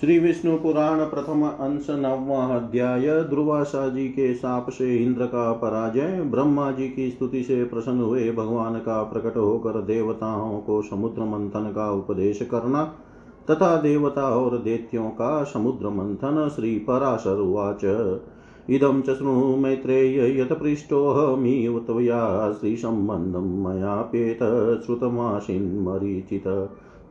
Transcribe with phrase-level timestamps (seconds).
[0.00, 6.22] श्री विष्णु पुराण प्रथम अंश नववा अध्याय, ध्रुवासा जी के साप से इंद्र का पराजय,
[6.22, 11.72] ब्रह्मा जी की स्तुति से प्रसन्न हुए भगवान का प्रकट होकर देवताओं को समुद्र मंथन
[11.74, 12.84] का उपदेश करना
[13.50, 17.84] तथा देवता और देत्यों का समुद्र मंथन श्री पराशर उवाच।
[18.70, 24.38] इदं च शृणु मैत्रेय यत्पृष्टोऽहमीव त्वया श्रीसम्बन्धं मयाप्येत
[24.86, 26.48] श्रुतमासीन्मरीचित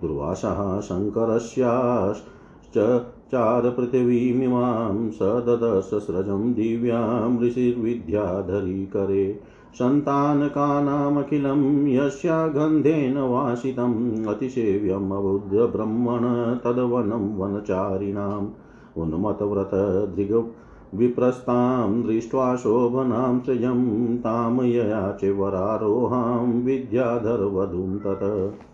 [0.01, 2.38] दुर्वासः शङ्करस्याश्च
[2.73, 9.39] चार पृथिवीमिमां स ददशस्रजं दिव्यां ऋषिर्विद्याधरी करे।
[9.73, 18.49] सन्तानकानामखिलं यस्या गन्धेन वासितम् अतिसेव्यमबुद्ध ब्रह्मण तद्वनं वनचारिणाम्।
[18.97, 20.49] उन्मतव्रतदृग
[20.95, 28.68] विप्रस्तां दृष्ट्वा शोभनां सृजं तां यया च वरारोहां विद्याधरवधूं तत्।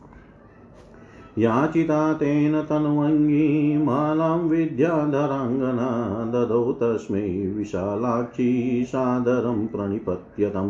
[1.38, 3.48] याचिता तेन तन्वङ्गी
[3.88, 5.88] मालां विद्याधराङ्गना
[6.36, 7.24] ददौ तस्मै
[7.56, 8.46] विशालाक्षी
[8.92, 10.70] सादरं प्रणिपत्यतं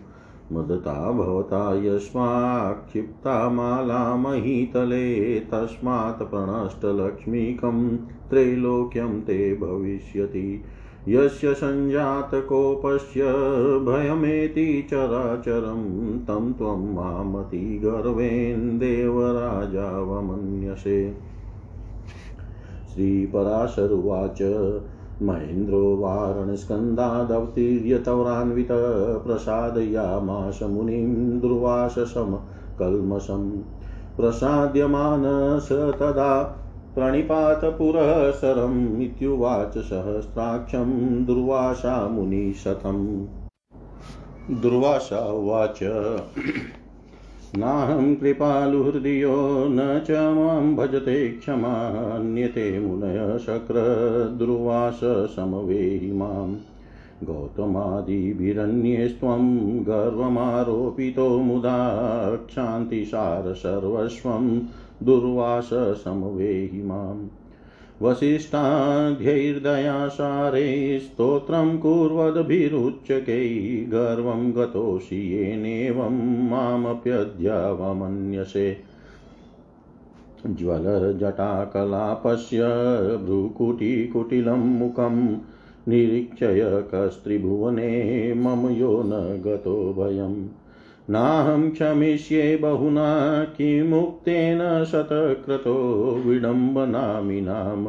[0.51, 10.63] मुदता भवता यस्माक्षिप्ता माला महीतले, तस्मात् प्रणष्टलक्ष्मीकं त्रैलोक्यं ते भविष्यति।
[11.07, 13.21] यस्य सञ्जातकोपस्य
[13.79, 21.17] भयमेति चराचरं, तं त्वं मामतिगर्वेन् देवराजावमन्यसे
[22.93, 24.41] श्रीपराशरुवाच
[25.21, 32.39] महेन्द्रो वारणस्कन्धादवतीर्य तवरान्वितः प्रसादयामाश मुनिं दुर्वाससम
[32.79, 33.61] कल्मषम्
[34.17, 36.57] प्रसाद्यमानस तदा
[36.95, 43.25] प्रणिपात पुरःसरम् इत्युवाच सहस्राक्षं दुर्वासा मुनिशतम्
[44.61, 45.79] दुर्वासा उवाच
[47.57, 56.55] नाहं कृपालुहृदयो न च माँ भजते क्षमान्यते मुनय शक्रदुर्वास समवेहि माम्
[57.23, 64.61] गौतमादिभिरन्येस्त्वं गर्वमारोपितो मुदा, क्षान्तिसार सर्वस्वं
[65.03, 67.40] दुर्वास समवेहि माम्
[68.01, 78.77] वसिष्ठाध्यैर्दयासारे स्तोत्रं कुर्वद्भिरुच्यकै गर्वं गतोषि येनेवं मामप्यद्यावमन्यसे
[80.45, 82.59] ज्वलजटाकलापस्य
[83.25, 85.37] भ्रुकुटिकुटिलं मुखं
[85.87, 90.60] निरीक्षय कस्त्रिभुवने मम यो न गतो भयम्।
[91.09, 97.85] नाहं क्षमिष्ये बहुना किमुक्तेन शतक्रतो विडम्बनामिनां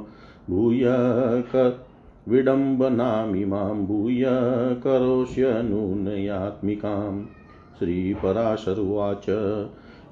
[0.51, 0.85] भूय
[2.29, 4.25] विडम्बनामिमां भूय
[4.85, 7.25] करोष्यनूनयात्मिकां
[7.79, 9.27] श्रीपराशरुवाच।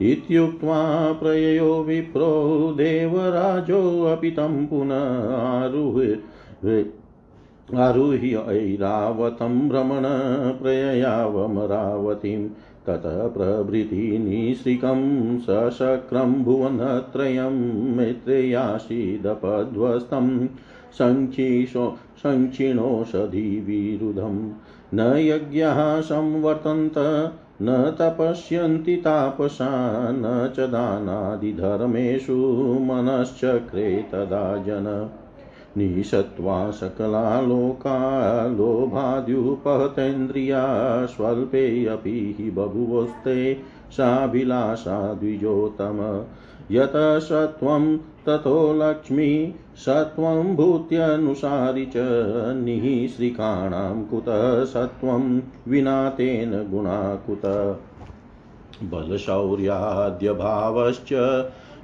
[0.02, 6.84] इत्युक्त्वा प्रययो विप्रो देवराजोऽपि तं पुनः आरुहे
[7.76, 10.02] आरुह्य ऐरावतं भ्रमण
[10.62, 12.48] प्रययावमरावतीं
[12.86, 20.48] ततः प्रभृति निःसृकं सशक्रं भुवनत्रयं मैत्रेयासीदपध्वस्तं
[20.98, 24.52] सङ्क्षिषो सङ्क्षिणोषधिविरुधं
[24.94, 26.94] न यज्ञाः संवर्तन्त,
[27.62, 35.10] न तपस्यन्ति तापसा, न च दानादिधर्मेषु मनश्चक्रे तदा जन।
[35.76, 46.24] निषत्वा सकला लोका लोभाद्युपहतेन्द्रिया स्वल्पे अपि हि बभुवस्ते साभिलाषा द्विजोतम
[46.70, 57.42] यत सत्वं ततो लक्ष्मी सत्वं भूत्यनुसारि च निःश्रिकाणां कुतः सत्वं विना तेन गुणा कुत
[58.82, 61.12] बलशौर्याद्यभावश्च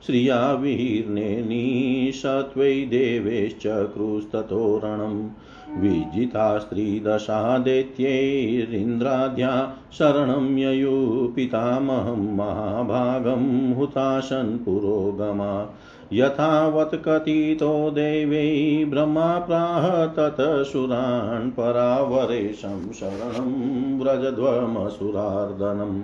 [0.07, 5.29] श्रिया विहीर्णे निषत्वै देवेश्चक्रुस्ततोरणम्
[5.77, 15.75] विजिता स्त्रीदशा दैत्यैरिन्द्राद्या शरणं ययु पितामहं महाभागं हुताशन् पुरोगमा।
[16.13, 26.01] यथावत् कथितो देवै ब्रह्मा प्राह ततसुरान् परावरेशं शरणं व्रजध्वमसुरार्दनम्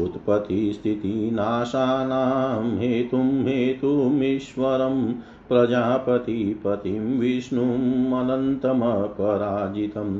[0.00, 5.14] उत्पत्तिस्थितिनाशानां हेतुं हेतुमीश्वरं
[5.52, 10.18] प्रजापतिपतिं विष्णुमनन्तमपराजितम्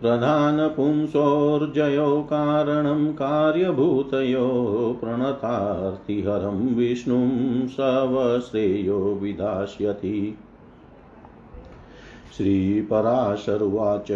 [0.00, 4.48] प्रधानपुंसोर्जयो कारणं कार्यभूतयो
[5.00, 10.38] प्रणतार्तिहरं विष्णुं सवश्रेयो विधास्यति
[12.36, 14.10] श्रीपराशरुवाच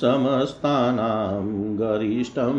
[0.00, 1.44] समस्तानां
[1.80, 2.56] गरिष्ठं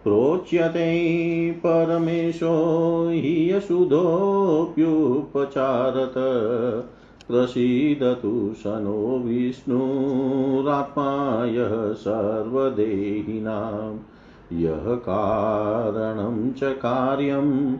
[0.04, 6.14] प्रोच्यते परमेशो हि यशुधोऽप्युपचारत।
[7.28, 13.99] प्रसीदतु स नो विष्णुरात्माय सर्वदेहिनां।
[14.58, 17.76] यः कारणं च कार्यं,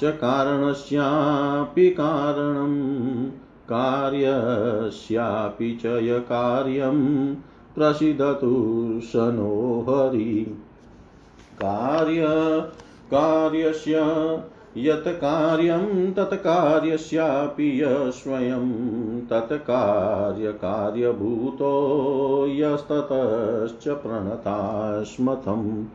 [0.00, 3.30] च कारणस्यापि कारणं,
[3.72, 5.86] कार्यस्यापि च
[7.74, 10.58] प्रसीदतु स नो हरि।
[11.64, 12.26] कार्य,
[13.14, 14.00] कार्यस्य,
[14.76, 25.86] यत् कार्यं तत् कार्यस्यापि य स्वयं तत् कार्यकार्यभूतो यस्ततश्च प्रणतास्मथं।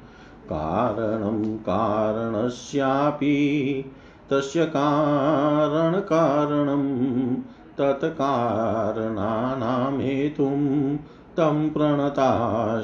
[0.50, 3.86] कारणं कारणस्यापि,
[4.32, 7.36] तस्य कारणकारणं
[7.78, 10.96] तत्कारणानां हेतुं
[11.38, 12.82] तं प्रणता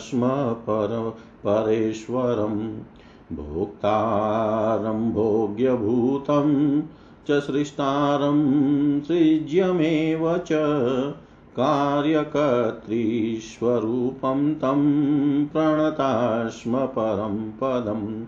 [0.68, 2.80] पर परेश्वरं
[3.36, 6.82] भोक्तारं भोग्यभूतं
[7.28, 10.50] च सृष्टारं सृज्यमेव च
[11.60, 14.82] कार्यकर्तृस्वरूपं तं
[15.46, 18.26] प्रणता स्म परं पदम्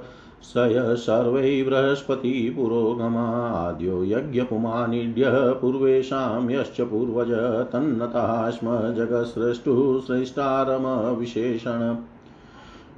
[0.57, 7.31] य सर्वै बृहस्पतिपुरोगमाद्यो यज्ञपुमानिड्य पूर्वेषां यश्च पूर्वज
[7.73, 11.95] तन्नतः स्म जगत्सृष्टुः श्रेष्ठारमविशेषण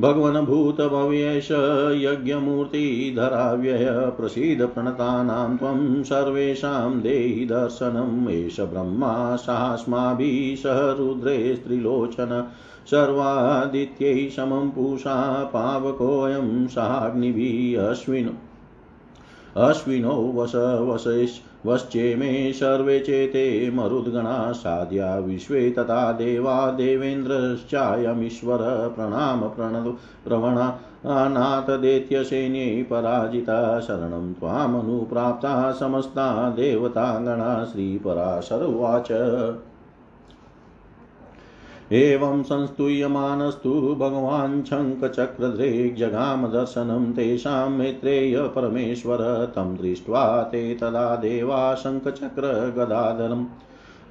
[0.01, 0.45] भगवन्
[2.03, 12.47] यज्ञमूर्तिधराव्यय प्रसीद प्रणतानां त्वं सर्वेषां देहि दर्शनम् एष ब्रह्मा सास्माभिः सह रुद्रे स्त्रिलोचन
[12.91, 18.44] सर्वादित्यै समं पूषा पावकोऽयं साग्निभिः अश्विन्।
[19.57, 29.93] अश्विनो वस वसेश् वश्चेमे सर्वे चेते मरुद्गणा साध्या विश्वे तथा देवा देवेन्द्रश्चायमीश्वर प्रणाम प्रणद
[30.25, 39.07] प्रवणानाथदेत्यसैन्यै पराजिता शरणं त्वामनुप्राप्ता समस्ता देवतागणा श्रीपराशर उवाच
[41.95, 53.45] एवं संस्तूयमानस्तु भगवान् शङ्खचक्रधृग्जगाम दर्शनं तेषां मैत्रेय परमेश्वर, तं दृष्ट्वा ते तदा देवा शङ्खचक्रगदाधरम्।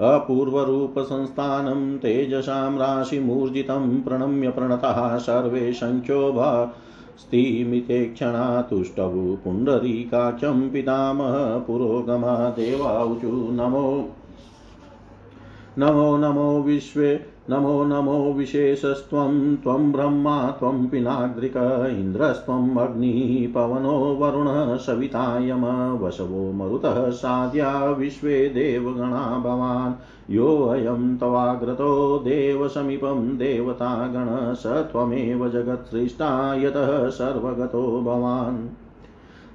[0.01, 6.75] अपूर्वरूपसंस्थानं तेजसां राशिमूर्जितं प्रणम्य प्रणतः सर्वे शङ्ख्योभा
[7.19, 14.09] स्तिमिते क्षणा पुण्डरीकाक्षं पितामह पुरोगमा देवाऊचु नमो।
[15.79, 21.57] नमो नमो विश्वे नमो नमो विशेषस्त्वं, त्वं ब्रह्मा, त्वं पिनाग्रिक
[21.99, 25.65] इन्द्रस्त्वम् अग्निः, पवनो वरुणः, सवितायम,
[25.97, 29.93] वसवो मरुतः, साध्या विश्वे देवगणा भवान्।
[30.31, 38.69] योऽयं तवाग्रतो देवसमीपं, देवतागण, स त्वमेव जगत्सृष्टा, यतः सर्वगतो भवान्।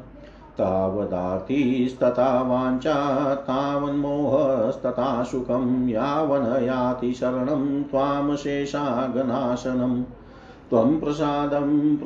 [0.58, 10.04] तावदातिस्तथा वाञ्छा, तावन्मोहस्तथा सुखं यावन् याति शरणं त्वां शेषागनाशनम्
[10.70, 11.96] त्वं प्रसादं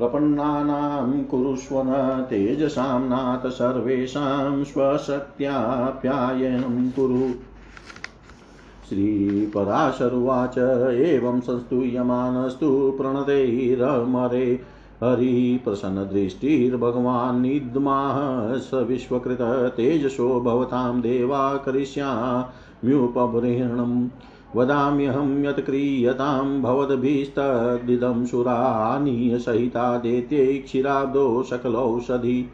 [0.00, 7.34] प्रसन्नात्मनं प्रपन्नानां कुरुष्वन तेजसां नाथ सर्वेषां स्वशक्त्याप्यायनं कुरु।
[8.88, 14.60] श्रीपराशरुवाच एवं संस्तूयमानस्तु प्रणतैरमरे।
[15.04, 19.38] हरिप्रसन्नदृष्टिर्भगवान् निद्माः स विश्वकृत
[20.40, 24.08] भवतां देवा करिष्याम्युपबृहणम्
[24.56, 32.48] वदाम्यहं यत् क्रियतां भवद्भिस्तद्दिदं सुरानीयसहिता देत्यै क्षीराब्दो सकलौषधि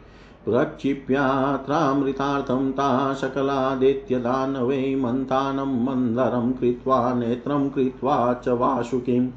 [0.45, 9.27] प्रक्षिप्यात्रामृतार्थं ता सकलादेत्यदानवै मन्तानं मन्दरं कृत्वा नेत्रं कृत्वा च वासुकिम्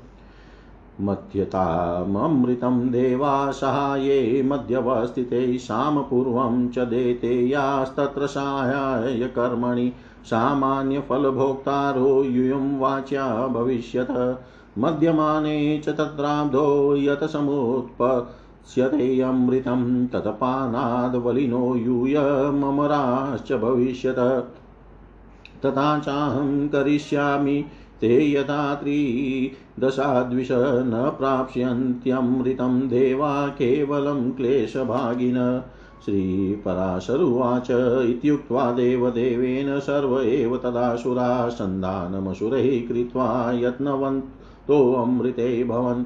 [1.01, 9.93] मध्यताममृतं देवा सहाये मध्यवस्थिते सामपूर्वं च देते यास्तत्र साहाय्य कर्मणि
[10.25, 14.39] सामान्यफलभोक्तारो यूयं वाच्या भविष्यत्।
[14.79, 24.57] मध्यमाने च तत्राब्धो यत समुत्पत्स्यतेऽमृतं तत्पानाद्वलिनो यूयममराश्च भविष्यत्।
[25.67, 27.65] तथा चाहं करिष्यामि
[28.01, 35.63] ते यथा त्रिदशाद्विष न प्राप्स्यन्त्यमृतं देवा केवलं क्लेशभागिन।
[36.05, 37.67] श्रीपराशरुवाच
[38.11, 46.05] इत्युक्त्वा देवदेवेन सर्व एव तदासुरा सन्धानमसुरैः कृत्वा यत्नवन्तोऽमृते भवन्।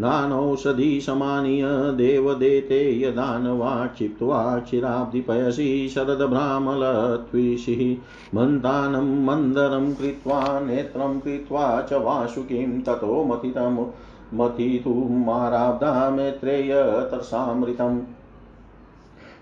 [0.00, 7.96] नानौषधी समानीय देवदेते यदानवा क्षिप्त्वा क्षीराब्धिपयसि शरदभ्रामलत्विषिः।
[8.38, 13.86] मन्तानं मन्दरं कृत्वा नेत्रं कृत्वा च वासुकीं ततो मथितं
[14.34, 16.10] मथितुमाराब्धा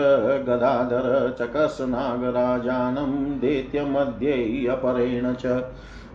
[0.48, 4.66] गदाधर चकसनागराजानं दैत्यमध्ये
[5.42, 5.62] च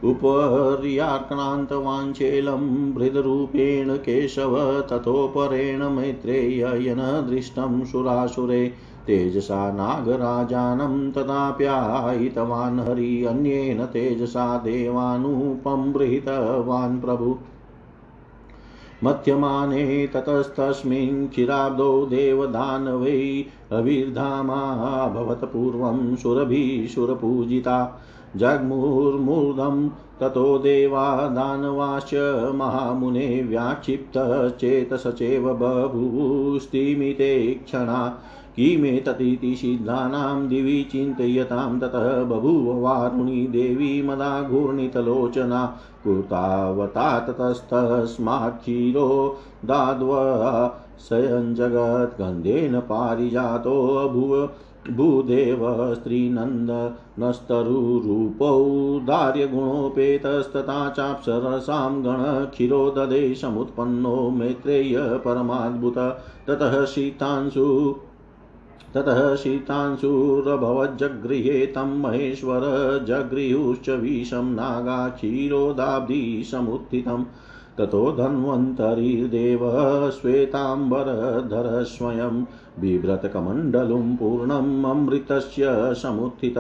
[0.04, 8.74] उपर्याक्रान्तवाञ्छेलं हृदरूपेण केशव ततोपरेण मैत्रेययन दृष्टं सुरासुरे
[9.08, 17.38] तेजसा नागराजानं तदाप्यायितवान् हरि, अन्येन तेजसा देवानुपंबृहितवान् प्रभु।
[19.04, 28.02] मध्यमाने ततस्तस्मिन् क्षीराब्दो देवदानवै अविर्धामाभवत् पूर्वं सुरभिः सुरपूजिता।
[28.36, 38.20] जग्मुर्मूर्धं ततो देवा दानवाश्च महामुने व्याक्षिप्तश्चेतसचेव बभूस्तिमिते क्षणा।
[38.58, 45.66] किमेततीति सिद्धानां दिवि चिन्तयतां ततः बभूव वारुणी देवी मदा घूर्णितलोचना
[46.04, 49.10] कृतावता ततस्तस्मात् क्षीरो
[49.66, 50.14] दाद्व
[51.10, 54.34] सयञ्जगद्गन्धेन पारिजातोऽभुव
[54.98, 55.62] भूदेव
[55.94, 56.90] स्त्रीनन्दनस्तरुरूपौ
[59.08, 65.98] दार्यगुणोपेतस्तथा चाप्सरसां गणक्षिरो ददे समुत्पन्नो मैत्रेय परमाद्भुत
[66.48, 67.66] ततः शीतांशु
[68.94, 72.62] ततः शीतांशुरभवज्जगृहे तं महेश्वर
[73.08, 77.26] जगृहुश्च विषं नागा क्षीरोदाब्धि समुत्थितम्
[77.78, 82.46] ततो धन्वन्तरिर्देवः श्वेताम्बरधर स्वयं
[82.82, 86.58] बिभ्रतकमण्डलुं पूर्णम् अमृतस्य समुत्थित।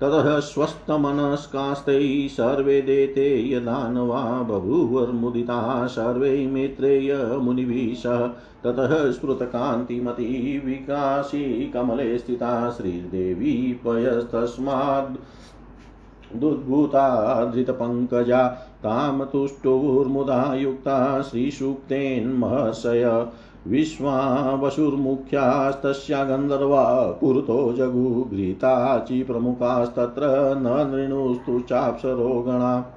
[0.00, 8.26] ततः स्वस्थमनस्कास्तैः सर्वे देते यदानवा बभूवर्मुदिताः सर्वे मेत्रेय मुनिभिः सह
[8.64, 15.16] ततः स्फुरतकान्तिमती विकासी कमले स्थिता श्रीदेवी पयस्तस्माद्
[16.36, 18.48] दुद्भूता धृतपङ्कजा
[18.82, 23.04] तां तुष्टुर्मुदा युक्ता श्रीसूक्तेन्महर्षय।
[23.66, 32.92] विश्वावसुर्मुख्यास्तस्या गन्धर्वा पुरतो जगुघ्रिता चिप्रमुखास्तत्र न नृणुस्तु चाप्सरो गणा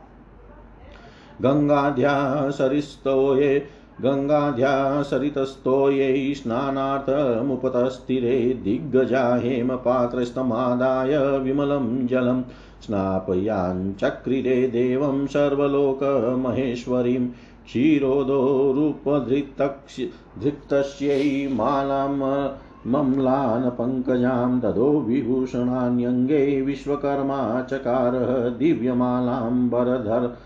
[1.41, 3.65] गङ्गाध्या सरिस्तोये,
[4.01, 12.43] गङ्गाध्या सरितस्तोयै स्नानार्थमुपतस्थिरे दिग्गजा हेमपात्रस्तमादाय विमलं जलं,
[12.82, 17.27] स्नापयाञ्चक्रिरे देवं सर्वलोकमहेश्वरीं
[17.69, 22.49] क्षीरोदो रूपधृक्तस्यै मालां
[22.88, 30.38] मम्लानपङ्कजां ददो विभूषणान्यङ्गे विश्वकर्मा चकारः दिव्यमालाम्बरधर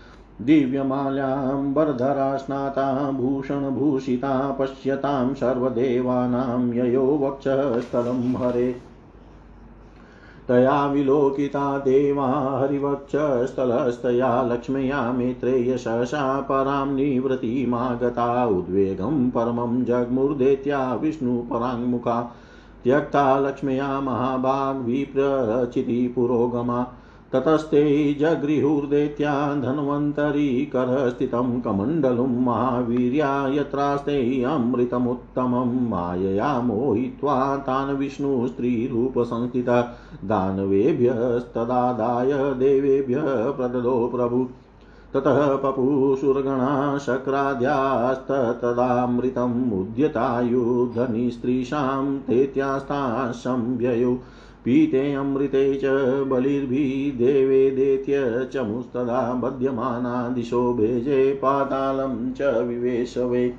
[0.42, 8.93] दिव्यमाल्याम्बरधरा स्नाता भूषणभूषिता पश्यतां सर्वदेवानां ययो वक्षस्थलं हरे।
[10.48, 22.34] तया विलोकिता देवा हरिवक्षस्थलस्तया लक्ष्म्या मेत्रेयशसा परां निवृत्तिमागता उद्वेगं परमं जग्मुर्देत्या विष्णुपराङ्मुखा
[22.84, 26.86] त्यक्ता लक्ष्म्या महाभाग्विप्रचिति पुरोगमा
[27.34, 39.88] ततस्ते जगृहुर्दैत्या धन्वन्तरीकरस्थितं कमण्डलुं महावीर्या यत्रास्ते अमृतमुत्तमं मायया मोहित्वा तान् विष्णुस्त्रीरूपसंस्थितः
[40.24, 44.48] दानवेभ्यस्तदादाय देवेभ्यः प्रददो प्रभु।
[45.14, 54.18] ततः पपुशुरगणा शक्राद्यास्ततदामृतम् उद्यतायुधनिस्त्रीषां तेत्यास्ता संव्ययौ
[54.64, 55.84] पीते अमृते च
[56.28, 63.54] बलिर्भिदेवेदेत्य चमुस्तदा बध्यमाना दिशो भेजे पातालं च विवेशवे।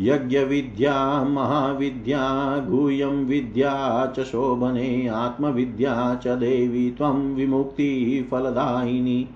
[0.00, 9.28] यज्ञविद्या, महाविद्या, गुह्यं विद्या च शोभने, आत्मविद्या च देवी त्वं विमुक्तिफलदायिनी।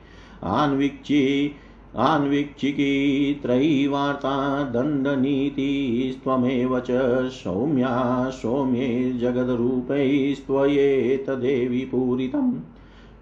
[0.45, 1.55] आन्वीक्षी
[1.97, 12.53] आन्वीक्षिकी त्रयीवार्ता दण्डनीतिस्त्वमेव च सौम्या सौम्ये जगद्रूपैस्त्वयेतदेवि पूरितम्।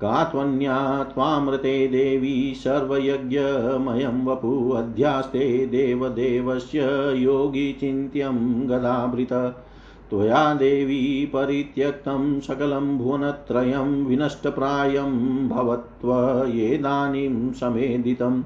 [0.00, 9.62] का त्वन्या त्वामृते देवी सर्वयज्ञमयं वपु। अध्यास्ते देवदेवस्य योगी चिन्त्यं गदाभृत।
[10.11, 18.42] त्वया देवी परित्यक्तं सकलं भुवनत्रयं विनष्टप्रायं भवत्वयेदानीं समेदितम्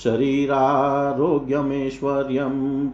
[0.04, 2.90] शरीरारोग्यमेश्वर्यं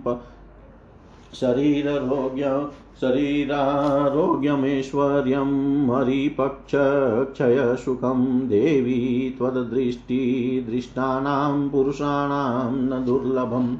[1.40, 2.68] शरीररोग्य
[3.00, 5.50] शरीरारोग्यमेश्वर्यं
[5.90, 13.76] हरिपक्षक्षयसुखं देवी त्वद्दृष्टिदृष्टानां पुरुषाणां न दुर्लभम्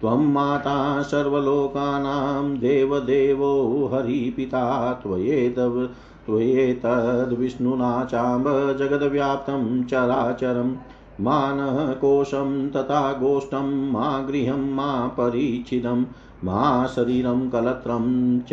[0.00, 5.88] त्वं माता सर्वलोकानां देवदेवो हरिपिता, त्वयेतव
[6.26, 10.76] त्वयेतद्विष्णुना चाम्ब जगद्व्याप्तं चराचरं
[11.94, 16.02] कोशं तथा गोष्ठं, मा गृहं, मा परिचितं
[16.44, 18.48] मा शरीरं, कलत्रं च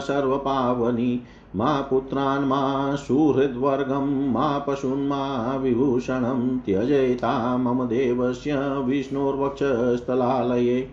[0.00, 1.22] सर्वपावनी।
[1.56, 10.90] मा पुत्रान्, मा सुहृद्वर्गं, मा पशून्मा विभूषणं त्यजेता मम देवस्य विष्णोर्वक्षस्थलालये।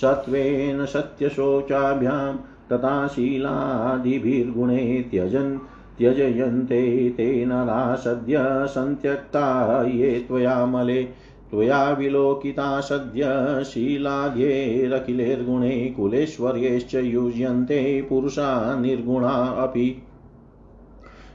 [0.00, 2.36] सत्त्वेन सत्यशोचाभ्यां
[2.72, 5.58] तथा शीलादिभिर्गुणे त्यजन्,
[5.98, 11.08] त्यजयन्ते ते नरा सद्य सन्त्यक्ता ये त्वयामले
[11.50, 13.24] त्वया विलोकिता सद्य
[13.64, 20.02] शीलाघ्येरखिलैर्गुणे कुलेश्वर्यैश्च युज्यन्ते पुरुषा निर्गुणा अपि।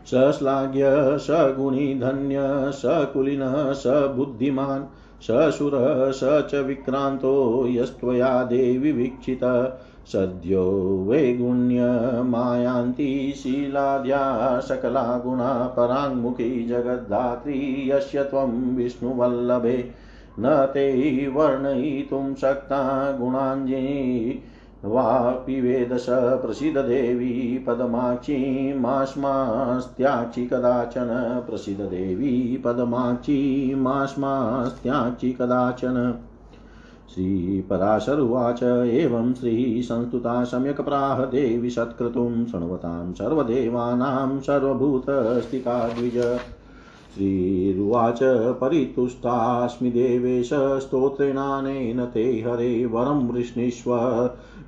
[0.05, 4.83] सश्लाघ्य सगुणी धन्य सकुलिनः स बुद्धिमान्
[5.21, 9.73] सशुरः स च विक्रान्तो, यस्त्वया देवि वीक्षित।
[10.07, 20.04] सद्यो वैगुण्यमायान्ति शीलाद्या सकला गुणा पराङ्मुखी जगद्धात्री, यस्य त्वं विष्णुवल्लभे।
[20.39, 24.43] न ते वर्णयितुं शक्ता गुणाञ्जि
[24.85, 36.17] वापि वेदस प्रसीददेवी पदमाक्षी मास्मास्त्याक्षि कदाचन प्रसीददेवी पदमाक्षी मास्मास्त्याक्षि कदाचन।
[37.09, 46.17] श्रीपराशरुवाच एवं श्रीसंस्तुता सम्यक् प्राह देवि सत्क्रतुं शृण्वतां सर्वदेवानां सर्वभूतस्थिता द्विज
[47.15, 48.19] श्रीरुवाच
[48.61, 53.95] परितुष्टास्मि देवेश स्तोत्रेणानेन ते हरे वरं वृष्णीष्व,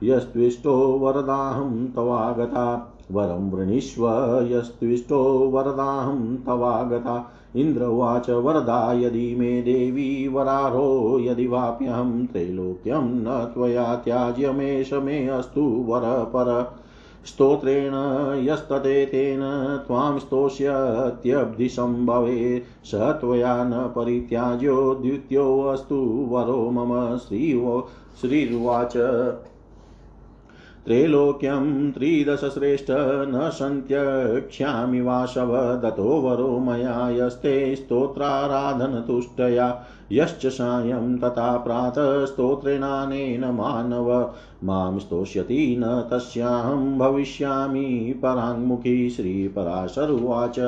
[0.04, 4.08] यस्त्विष्टो वरदाहं तवागता। वरं वृणीष्व
[4.52, 13.96] यस्त्विष्टो वरदाहं तवागता। इन्द्र उवाच, वरदा यदि मे देवी वरारो यदि वाप्यहं, त्रैलोक्यं न त्वया
[13.96, 16.78] त्याज्यमेष मे अस्तु वर पर
[17.28, 17.92] स्तोत्रेण
[18.46, 19.40] यस्ततेतेन
[19.88, 27.90] त्वां स्तोष्यत्यब्धिसम्भवे स त्वया न परित्याज्यो द्वितीयोऽस्तु वरो मम श्रीवो,
[28.22, 28.94] श्रीरुवाच।
[30.86, 43.46] त्रैलोक्यं त्रिदशश्रेष्ठ न सन्त्यक्ष्यामि वाशव दतो वरो मया यस्ते स्तोत्राराधनतुष्टया। यश्च सायं तथा प्रातः स्तोत्रेणानेन
[43.46, 50.60] मानव। माँ स्तोष्यति न तस्याहं भविष्यामि पराङ्मुखी श्रीपराशरुवाच।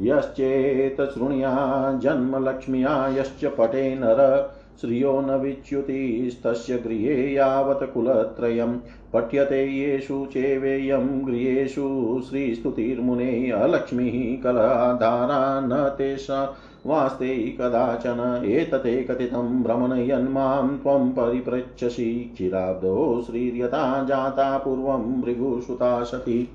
[0.00, 8.78] यश्चेत शृणुया जन्मलक्ष्म्या, यश्च पटे नर श्रियो न विच्युतिस्तस्य गृहे यावत् कुलत्रयं।
[9.12, 21.10] पठ्यते येषु चेवेयं गृहेषु श्रीस्तुतिर्मुने अलक्ष्मीः कलाधारा न तेषा वास्ते कदाचन एतते कथितं भ्रमणयन्मां त्वं
[21.10, 26.48] परिपृच्छसि। क्षीराब्दो श्रीर्यथा जाता पूर्वं भृगुसुता सती।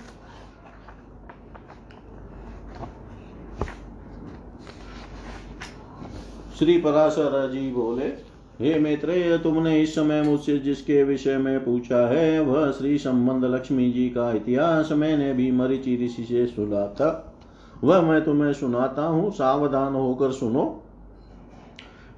[6.60, 8.29] श्री पराशर जी बोले
[8.62, 13.92] हे मैत्रेय, तुमने इस समय मुझसे जिसके विषय में पूछा है, वह श्री संबंध लक्ष्मी
[13.92, 17.36] जी का इतिहास मैंने भी मरीचि ऋषि से सुना था।
[17.84, 20.84] वह मैं तुम्हें सुनाता हूँ, सावधान होकर सुनो।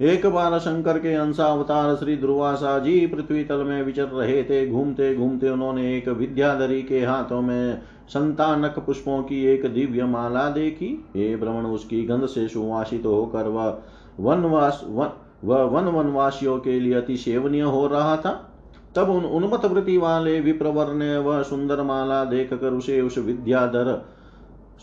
[0.01, 5.15] एक बार शंकर के अंशावतार श्री दुर्वासा जी पृथ्वी तल में विचर रहे थे। घूमते
[5.15, 11.35] घूमते उन्होंने एक विद्याधरी के हाथों में संतानक पुष्पों की एक दिव्य माला देखी। हे
[11.35, 13.77] भ्रमण, उसकी गंध से सुवासित होकर वह
[14.19, 15.09] वनवास, वन
[15.43, 18.47] वह वन वनवासियों के लिए अति सेवनीय हो रहा था।
[18.95, 24.05] तब उन उन्मत वृत्ति वाले विप्रवर ने वह सुंदर माला देख कर उसे उस विद्याधर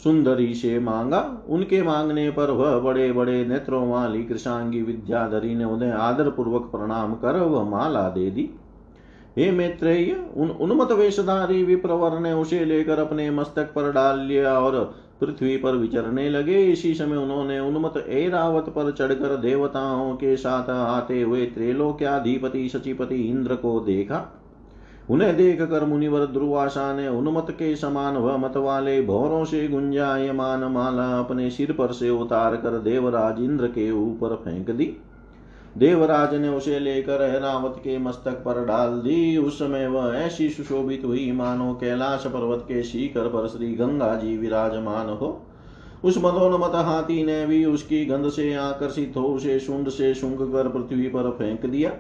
[0.05, 5.92] सुंदरी से मांगा। उनके मांगने पर वह बड़े बड़े नेत्रों वाली कृषांगी विद्याधरी ने उन्हें
[5.92, 8.51] आदर पूर्वक प्रणाम कर वह माला दे दी।
[9.37, 14.94] हे मैत्रेय, उन उन्मत वेशधारी विप्रवर ने उसे लेकर अपने मस्तक पर डाल लिया और
[15.20, 21.22] पृथ्वी पर विचरने लगे। इसी समय उन्होंने उन्मत ऐरावत पर चढ़कर देवताओं के साथ आते
[21.22, 24.24] हुए त्रैलोक्याधिपति सचिपति इंद्र को देखा।
[25.11, 30.64] उन्हें देख कर मुनिवर दुर्वासा ने उन्मत के समान वह मत वाले भौरों से गुंजायमान
[30.64, 34.96] माला अपने सिर पर से उतार कर देवराज इंद्र के ऊपर फेंक दी।
[35.79, 41.03] देवराज ने उसे लेकर ऐरावत के मस्तक पर डाल दी। उस समय वह ऐसी सुशोभित
[41.05, 45.41] हुई, मानो कैलाश पर्वत के शिखर पर श्री गंगा जी विराजमान हो।
[46.05, 50.69] उस मदोन्मत हाथी ने भी उसकी गंध से आकर्षित हो उसे शुंड से शुंग कर
[50.69, 51.93] पृथ्वी पर फेंक दिया।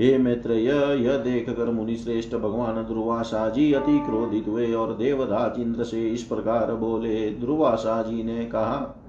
[0.00, 5.60] हे मित्र यह देख कर मुनि श्रेष्ठ भगवान दुर्वासा जी अति क्रोधित हुए और देवराज
[5.60, 9.02] इंद्र से इस प्रकार बोले, दुर्वासा जी ने कहा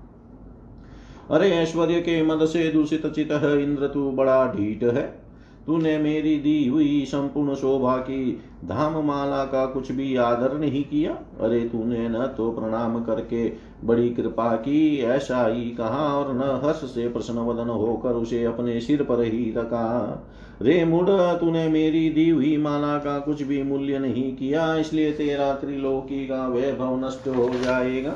[1.29, 5.01] अरे ऐश्वर्य के मद से दूषित चित इंद्र तू बड़ा ढीठ है।
[5.65, 11.11] तूने मेरी दी हुई संपूर्ण शोभा की धाम माला का कुछ भी आदर नहीं किया।
[11.41, 13.43] अरे तूने न तो प्रणाम करके
[13.83, 18.79] बड़ी कृपा की, ऐसा ही कहा और न हर्ष से प्रश्न वदन होकर उसे अपने
[18.81, 20.23] सिर पर ही रखा।
[20.61, 21.09] रे मुड
[21.39, 26.47] तूने मेरी दी हुई माला का कुछ भी मूल्य नहीं किया, इसलिए तेरा त्रिलोकी का
[26.47, 28.15] वैभव नष्ट हो जाएगा।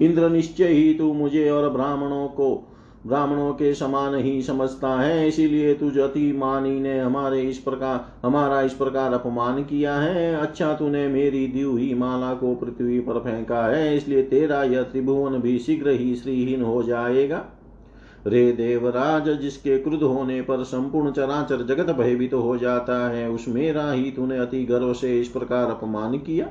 [0.00, 2.72] इंद्र निश्चय ही तू मुझे और ब्राह्मणों को,
[3.06, 8.60] ब्राह्मणों के समान ही समझता है, इसीलिए तुझ अति मानी ने हमारे इस प्रकार, हमारा
[8.62, 13.64] इस प्रकार अपमान किया है। अच्छा तूने मेरी दी हुई माला को पृथ्वी पर फेंका
[13.66, 17.44] है, इसलिए तेरा यह त्रिभुवन भी शीघ्र ही श्रीहीन हो जाएगा।
[18.26, 23.44] रे देवराज, जिसके क्रुद्ध होने पर संपूर्ण चराचर जगत भयभीत तो हो जाता है, उस
[23.48, 26.46] मेरा ही तूने अति गर्व से इस प्रकार अपमान किया।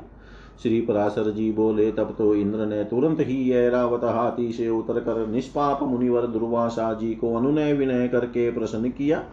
[0.62, 5.28] श्री पराशर जी बोले, तब तो इंद्र ने तुरंत ही ऐरावत हाथी से उतर कर
[5.28, 9.24] निष्पाप मुनिवर दुर्वासा जी को अनुनय विनय करके प्रसन्न किया।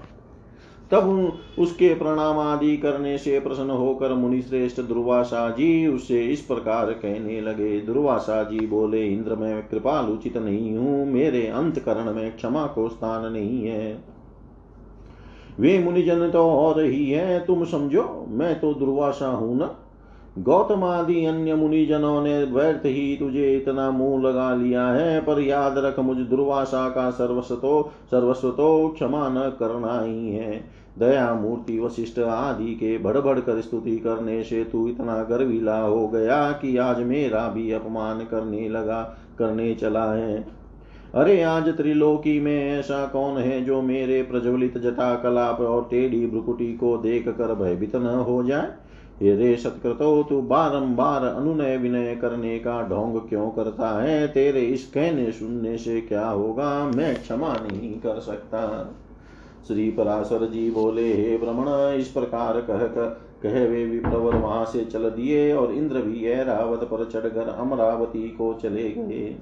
[0.91, 6.93] तब उसके प्रणाम आदि करने से प्रसन्न होकर मुनि श्रेष्ठ दुर्वासा जी उससे इस प्रकार
[6.93, 12.67] कहने लगे। दुर्वासा जी बोले, इंद्र, में कृपालुचित नहीं हूँ, मेरे अंत करण में क्षमा
[12.67, 14.05] को स्थान नहीं है।
[15.61, 19.77] वे मुनिजन तो और ही है, तुम समझो, मैं तो दुर्वासा हूँ ना।
[20.39, 25.79] गौतम आदि अन्य मुनिजनों ने व्यर्थ ही तुझे इतना मुँह लगा लिया है, पर याद
[25.79, 27.57] रख मुझ दुर्वासा का सर्वस्व
[28.11, 30.65] सर्वस्व तो क्षमा न करना ही। है
[30.99, 36.51] दया मूर्ति वशिष्ठ आदि के बढ़ कर स्तुति करने से तू इतना गर्विला हो गया
[36.53, 39.03] कि आज मेरा भी अपमान करने लगा,
[39.39, 40.45] करने चला है।
[41.15, 46.73] अरे आज त्रिलोकी में ऐसा कौन है जो मेरे प्रज्वलित जटा कलाप और टेढ़ी भ्रुकुटी
[46.75, 48.71] को देख कर भयभीत न हो जाए?
[49.21, 54.29] रे सत्कृतो तू बारंबार अनुनय विनय करने का ढोंग क्यों करता है?
[54.29, 56.85] तेरे इस कहने सुनने से क्या होगा?
[56.85, 58.95] मैं क्षमा नहीं कर सकता।
[59.69, 64.85] श्री पराशर जी बोले, हे भ्रमण इस प्रकार कह कर कह वे विप्रवर वहाँ से
[64.85, 69.37] चल दिए और इंद्र भी ऐरावत पर चढ़कर अमरावती को चले गए।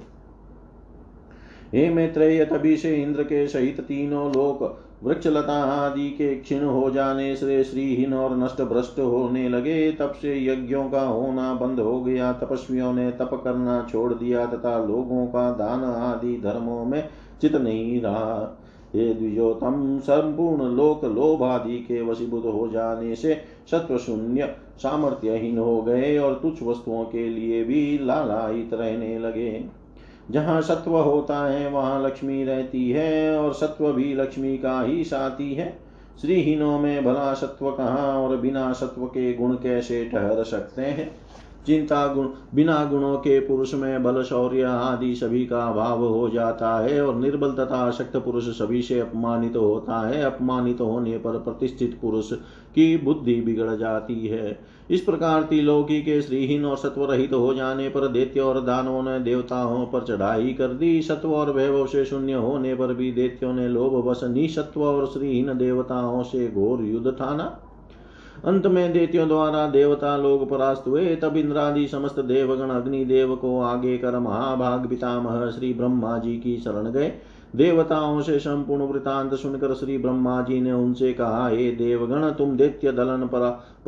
[1.74, 7.36] हे मैत्रेय, तभी से इंद्र के सहित तीनों लोक वृक्षलता आदि के क्षीण हो जाने
[7.36, 12.32] से श्रीहीन और नष्ट भ्रष्ट होने लगे। तब से यज्ञों का होना बंद हो गया।
[12.32, 17.08] तपस्वियों ने तप करना छोड़ दिया तथा लोगों का दान आदि धर्मों में
[17.40, 18.58] चित नहीं रहा।
[18.94, 25.82] हे द्विजोतम संपूर्ण लोक लोभ आदि के वशीभूत हो जाने से सत्व शून्य सामर्थ्यहीन हो
[25.82, 29.79] गए और तुच्छ वस्तुओं के लिए भी लालायित रहने लगे।
[30.30, 35.54] जहाँ सत्व होता है, वहाँ लक्ष्मी रहती है और सत्व भी लक्ष्मी का ही साथी
[35.54, 35.78] है।
[36.20, 41.10] श्रीहीनों में भला सत्व कहाँ और बिना सत्व के गुण कैसे ठहर सकते हैं?
[41.66, 46.78] चिंता गुण, बिना गुणों के पुरुष में बल, शौर्य आदि सभी का अभाव हो जाता
[46.78, 51.18] है और निर्बल तथा अशक्त पुरुष सभी से अपमानित तो होता है। अपमानित तो होने
[51.18, 52.32] पर प्रतिष्ठित पुरुष
[52.74, 54.58] की बुद्धि बिगड़ जाती है।
[54.90, 59.02] इस प्रकार तिलोकी के श्रीहीन और सत्व रहित तो हो जाने पर दैत्य और दानवों
[59.02, 63.52] ने देवताओं पर चढ़ाई कर दी। सत्व और वैभव से शून्य होने पर भी दैत्यों
[63.52, 67.44] ने लोभ वश निसत्व और श्रीहीन देवताओं से घोर युद्ध ठाना
[68.44, 73.98] अंत में देतियों द्वारा देवता लोग परास्त हुए। तब इंद्रादि समस्त देवगण अग्निदेव को आगे
[73.98, 77.12] कर महाभाग पितामह श्री ब्रह्मा जी की शरण गए।
[77.56, 82.92] देवताओं से संपूर्ण वृतांत सुनकर श्री ब्रह्मा जी ने उनसे कहा, हे देवगण, तुम दैत्य
[82.92, 83.28] दलन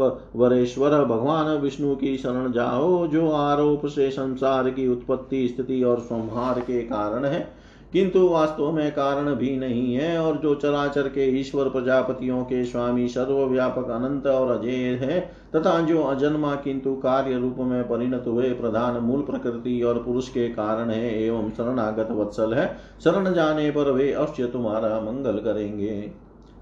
[0.01, 5.99] पर वरेश्वर, भगवान विष्णु की शरण जाओ, जो आरोप से संसार की उत्पत्ति, स्थिति और
[5.99, 7.62] संहार के कारण है।
[7.93, 13.09] किंतु वास्तव में कारण भी नहीं है, और जो चराचर के ईश्वर प्रजापतियों के स्वामी
[13.09, 15.21] सर्वव्यापक अनंत और अजय है,
[15.57, 20.49] तथा जो अजन्मा किंतु कार्य रूप में परिणत हुए प्रधान मूल प्रकृति और पुरुष के
[20.51, 22.67] कारण है एवं शरणागत वत्सल है,
[23.05, 26.11] शरण जाने पर वे अवश्य तुम्हारा मंगल करेंगे।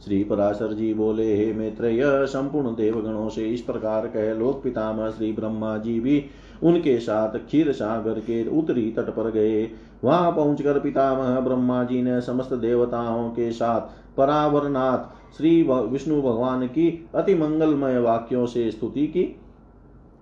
[0.05, 5.11] श्री पराशर जी बोले, हे मित्र यह संपूर्ण देवगणों से इस प्रकार कह लोक पितामह
[5.11, 6.24] श्री ब्रह्मा जी भी
[6.62, 9.62] उनके साथ क्षीर सागर के उत्तरी तट पर गए।
[10.05, 17.09] वहाँ पहुंचकर पितामह ब्रह्मा जी ने समस्त देवताओं के साथ परावरनाथ श्री विष्णु भगवान की
[17.15, 19.25] अति मंगलमय वाक्यों से स्तुति की।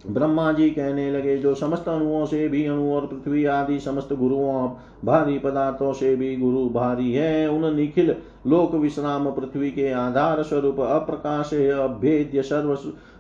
[0.07, 4.69] ब्रह्मा जी कहने लगे, जो समस्त अणुओं से भी अणु और पृथ्वी आदि समस्त गुरुओं
[5.05, 8.15] भारी पदार्थों से भी गुरु भारी है, उन निखिल
[8.47, 12.79] लोक विश्राम पृथ्वी के आधार स्वरूप, अप्रकाश अभेद्य सर्व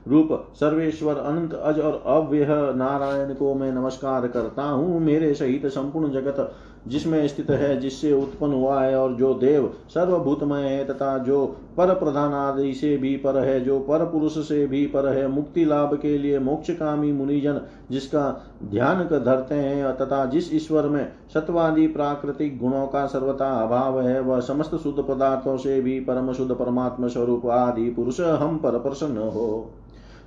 [0.09, 6.11] रूप, सर्वेश्वर अनंत अज और अव्यय नारायण को मैं नमस्कार करता हूँ, मेरे सहित संपूर्ण
[6.13, 6.51] जगत
[6.89, 11.45] जिसमें स्थित है, जिससे उत्पन्न हुआ है और जो देव सर्वभूतमय है तथा जो
[11.77, 15.65] पर प्रधान आदि से भी पर है, जो पर पुरुष से भी पर है, मुक्ति
[15.65, 17.61] लाभ के लिए मोक्ष कामी मुनिजन
[17.91, 18.31] जिसका
[18.65, 24.21] ध्यान कर धरते हैं तथा जिस ईश्वर में सत्वादि प्राकृतिक गुणों का सर्वथा अभाव है,
[24.21, 29.19] वह समस्त शुद्ध पदार्थों से भी परम शुद्ध परमात्मा स्वरूप आदि पुरुष हम पर प्रसन्न
[29.19, 29.71] हो।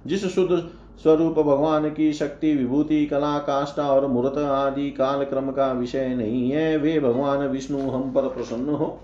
[0.08, 0.70] जिस शुद्ध
[1.00, 6.52] स्वरूप भगवान की शक्ति, विभूति, कला, काष्ठा और मूर्त आदि काल क्रम का विषय नहीं
[6.52, 9.00] है। वे भगवान विष्णु हम पर प्रसन्न हो।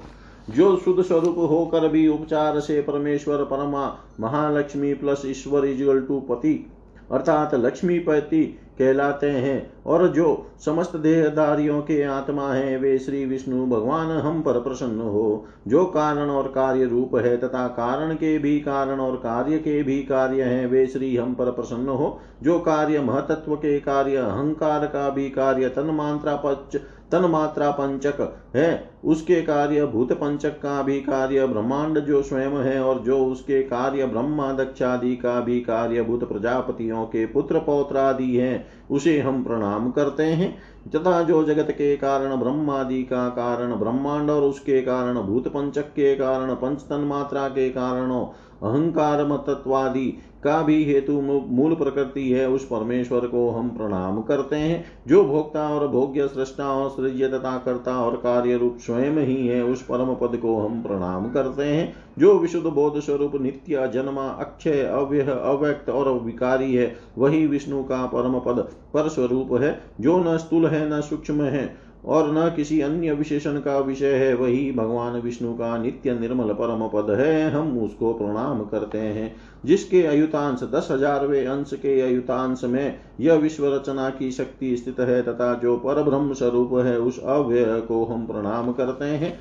[0.49, 6.71] जो शुद्ध स्वरूप होकर भी उपचार से परमेश्वर, परमा, महालक्ष्मी प्लस ईश्वर इजल टू पति,
[7.11, 14.07] अर्थात लक्ष्मीपति कहलाते हैं। और जो समस्त देहधारियों के आत्मा है, वे श्री विष्णु भगवान
[14.07, 18.99] हम पर प्रसन्न हो। जो कारण और कार्य रूप है तथा कारण के भी कारण
[18.99, 23.55] और कार्य के भी कार्य हैं, वे श्री हम पर प्रसन्न हो। जो कार्य महतत्व
[23.55, 28.21] के कार्य, अहंकार का भी कार्य तन मात्रा पंच तन मात्रा पंचक
[28.55, 33.61] है, उसके कार्य भूत पंचक का भी कार्य, ब्रह्मांड जो स्वयं है और जो उसके
[33.61, 39.43] कार्य, ब्रह्मा दक्षादि का भी कार्य भूत प्रजापतियों के पुत्र पौत्र आदि है, उसे हम
[39.43, 40.57] प्रणाम करते हैं।
[40.95, 46.15] तथा जो जगत के कारण, ब्रह्मादि का कारण, ब्रह्मांड और उसके कारण भूत पंचक के
[46.15, 48.25] कारण पंच तन मात्रा के कारणों
[48.63, 54.85] अहंकार मतत्वादि का भी हेतु मूल प्रकृति है, उस परमेश्वर को हम प्रणाम करते हैं।
[55.07, 59.63] जो भोक्ता और भोग्य, सृष्टा और सृज्य, तथा करता और कार्य रूप स्वयं ही है,
[59.63, 64.81] उस परम पद को हम प्रणाम करते हैं। जो विशुद्ध बोध स्वरूप नित्य जन्मा, अक्षय,
[64.81, 70.37] अव्यय, अव्यक्त और विकारी है, वही विष्णु का परम पद पर स्वरूप है। जो न
[70.37, 75.21] स्थूल है, न सूक्ष्म है और न किसी अन्य विशेषण का विषय है, वही भगवान
[75.21, 79.35] विष्णु का नित्य निर्मल परम पद है। हम उसको प्रणाम करते हैं,
[79.65, 85.21] जिसके अयुतांश दस हजारवे अंश के अयुतांश में यह विश्व रचना की शक्ति स्थित है
[85.21, 89.39] तथा जो पर ब्रह्म स्वरूप है, उस अव्यय को हम प्रणाम करते हैं।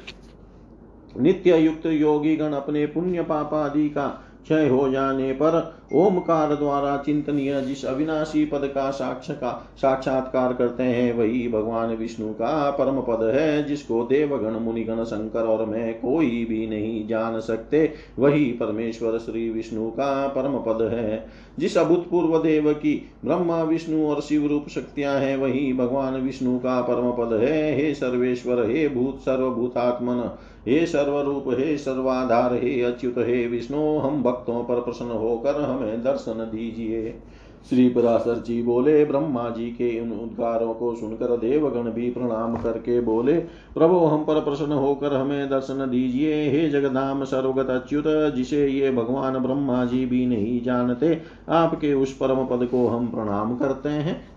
[1.20, 7.60] नित्य युक्त योगी गण अपने पुण्य पापादि का क्षय हो जाने पर ओमकार द्वारा चिंतनीय,
[7.60, 13.32] जिस अविनाशी पद का साक्ष का साक्षात्कार करते हैं, वही भगवान विष्णु का परम पद
[13.34, 19.50] है, जिसको देवगण, मुनिगण, शंकर और मैं कोई भी नहीं जान सकते। वही परमेश्वर श्री
[19.50, 21.26] विष्णु का परम पद है।
[21.58, 26.82] जिस अभूतपूर्व देव की ब्रह्मा, विष्णु और शिव रूप शक्तियाँ हैं, वही भगवान विष्णु का
[26.82, 30.30] परम पद है। हे सर्वेश्वर, हे भूत, सर्वभूतात्मन,
[30.68, 36.32] हे सर्वरूप, हे सर्वाधार, हे अच्युत, हे विष्णु, हम भक्तों पर प्रसन्न होकर हमें दर्शन
[36.32, 37.22] दीजिए।
[37.70, 43.00] श्री पराशर जी बोले, ब्रह्मा जी के उन उद्गारों को सुनकर देवगण भी प्रणाम करके
[43.00, 43.32] बोले,
[43.74, 49.38] प्रभो, हम पर प्रसन्न होकर हमें दर्शन दीजिए। हे जगदाम सर्वगत अच्युत, जिसे ये भगवान
[49.38, 54.35] ब्रह्मा जी भी नहीं जानते, आपके उस परम पद को हम प्रणाम करते हैं।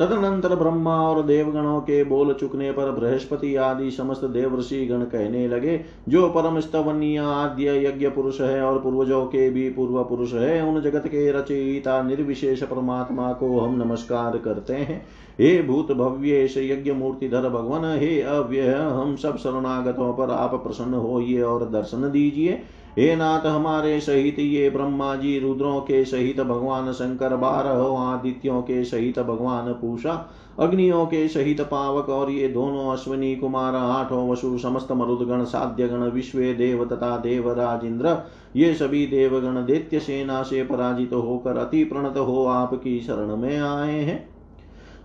[0.00, 5.80] तदनंतर ब्रह्मा और देवगणों के बोल चुकने पर बृहस्पति आदि समस्त देवर्षि गण कहने लगे,
[6.08, 10.80] जो परम स्तवनीय आद्य यज्ञ पुरुष है और पूर्वजों के भी पूर्व पुरुष है, उन
[10.80, 15.06] जगत के रचयिता निर्विशेष परमात्मा को हम नमस्कार करते हैं।
[15.40, 21.42] हे भूत भव्य यज्ञ मूर्तिधर भगवान, हे अव्यय, हम सब शरणागतों पर आप प्रसन्न होइए
[21.42, 22.62] और दर्शन दीजिए।
[22.96, 28.84] हे नाथ, हमारे सहित ये ब्रह्मा जी रुद्रों के सहित भगवान शंकर, बारह आदित्यों के
[28.84, 30.12] सहित भगवान पूषा,
[30.58, 36.02] अग्नियों के सहित पावक और ये दोनों अश्विनी कुमार, आठों वसु, समस्त मरुदगण साध्य गण
[36.04, 38.16] विश्व देव तथा देवराज इंद्र
[38.56, 43.58] ये सभी देवगण दैत्य सेना से पराजित तो होकर अति प्रणत हो आपकी शरण में
[43.58, 44.28] आए हैं।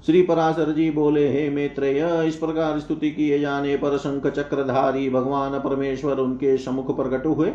[0.06, 5.60] श्री पराशर जी बोले, हे मैत्रेय, इस प्रकार स्तुति किए जाने पर शंख चक्रधारी भगवान
[5.60, 7.52] परमेश्वर उनके समुख प्रकट हुए।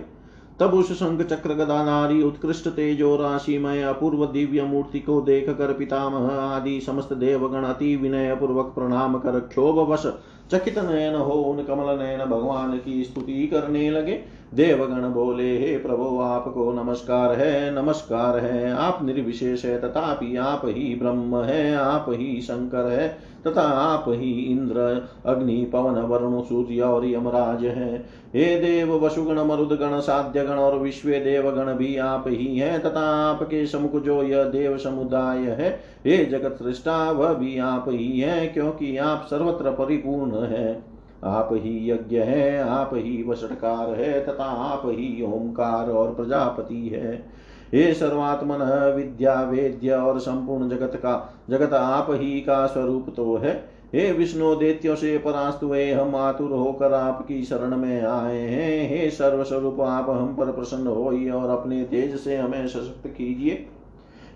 [0.61, 6.31] तब उस शंख चक्र गदाधारी उत्कृष्ट तेजो राशिमय अपूर्व दिव्य मूर्ति को देख कर पितामह
[6.35, 10.07] आदि समस्त देवगण अति विनय पूर्वक प्रणाम कर क्षोभ वश
[10.53, 14.25] चकित नयन हो उन कमल नयन भगवान की स्तुति करने लगे।
[14.57, 20.95] देवगण बोले हे प्रभु आपको नमस्कार है नमस्कार है। आप निर्विशेष है, तथापि आप ही
[20.95, 27.07] ब्रह्म है, आप ही शंकर है, तथा आप ही इंद्र, अग्नि, पवन, वरुण, सूर्य और
[27.07, 27.97] यमराज है।
[28.35, 33.67] हे देव वसुगण, मरुदगण साध्य गण और विश्व देवगण भी आप ही हैं, तथा आपके
[33.67, 38.97] समुख जो यह देव समुदाय है, हे जगत सृष्टा, वह भी आप ही हैं, क्योंकि
[38.97, 40.86] आप सर्वत्र परिपूर्ण है।
[41.25, 47.37] आप ही यज्ञ है, आप ही वषटकार है, तथा आप ही ओंकार और प्रजापति है।
[47.75, 53.77] हे सर्वात्मन, विद्या, वेद्य और संपूर्ण जगत का, जगत आप ही का स्वरूप तो है।
[53.95, 59.11] हे विष्णु, देत्यो से परास्त हुए, हम आतुर होकर आपकी शरण में आए हैं। हे
[59.11, 61.05] सर्वस्वरूप, आप हम पर प्रसन्न हो
[61.39, 63.69] और अपने तेज से हमें सशक्त कीजिए।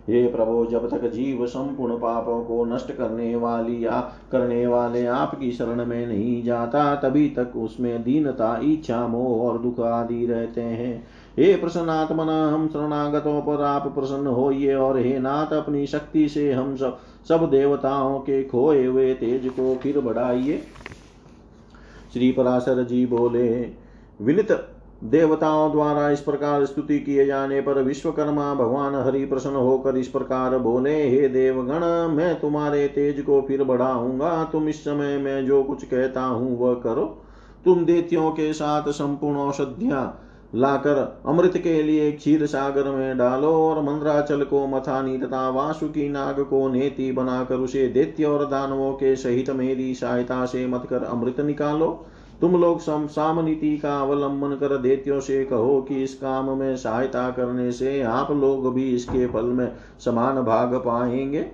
[0.09, 5.53] हे प्रभु, जब तक जीव संपूर्ण पापों को नष्ट करने वाली या करने वाले आपकी
[5.53, 11.07] शरण में नहीं जाता, तभी तक उसमें दीनता, इच्छा, मोह और दुख आदि रहते हैं।
[11.38, 16.76] हे प्रसन्नात्मना, हम शरणागतों पर आप प्रसन्न होइए और हे नाथ, अपनी शक्ति से हम
[16.76, 16.98] सब
[17.28, 20.62] सब देवताओं के खोए हुए तेज को फिर बढ़ाइए।
[22.12, 23.70] श्री पराशर जी बोले,
[24.20, 24.69] विनित
[25.03, 30.59] देवताओं द्वारा इस प्रकार स्तुति किए जाने पर विश्वकर्मा भगवान हरि प्रसन्न होकर इस प्रकार
[30.59, 35.84] बोले, हे देवगण, मैं तुम्हारे तेज को फिर बढ़ाऊँगा। तुम इस समय मैं जो कुछ
[35.84, 37.05] कहता हूँ वह करो।
[37.64, 40.12] तुम देतियों के साथ संपूर्ण औषधिया
[40.55, 46.40] लाकर अमृत के लिए क्षीर सागर में डालो और मंद्राचल को मथानी तथा वासुकी नाग
[46.40, 51.40] को नेति बनाकर उसे देत्य और दानवों के सहित मेरी सहायता से मत कर अमृत
[51.40, 52.07] निकालो।
[52.41, 57.70] तुम लोग सामनीति का अवलंबन कर देत्यो से कहो कि इस काम में सहायता करने
[57.72, 59.72] से आप लोग भी इसके फल में
[60.05, 61.45] समान भाग पाएँगे।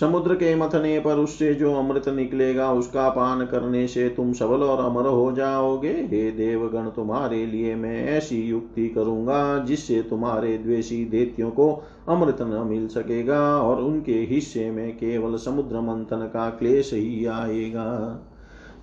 [0.00, 4.84] समुद्र के मथने पर उससे जो अमृत निकलेगा, उसका पान करने से तुम सबल और
[4.84, 11.50] अमर हो जाओगे। हे देवगण, तुम्हारे लिए मैं ऐसी युक्ति करूँगा, जिससे तुम्हारे द्वेषी देतियों
[11.50, 11.72] को
[12.08, 17.88] अमृत न मिल सकेगा और उनके हिस्से में केवल समुद्र मंथन का क्लेश ही आएगा।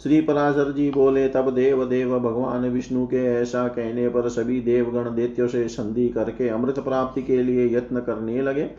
[0.03, 5.15] श्री पराशर जी बोले, तब देव देव भगवान विष्णु के ऐसा कहने पर सभी देवगण
[5.15, 8.69] देत्यों से संधि करके अमृत प्राप्ति के लिए यत्न करने लगे।